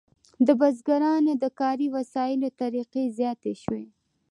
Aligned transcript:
د 0.45 0.47
بزګرانو 0.59 1.33
د 1.43 1.45
کاري 1.59 1.87
وسایلو 1.95 2.49
طریقې 2.61 3.03
زیاتې 3.17 3.53
شوې. 3.63 3.85